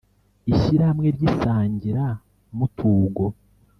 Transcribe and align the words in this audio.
ishyirahamwe 0.51 1.07
ry 1.15 1.21
isangiramutugo 1.29 3.25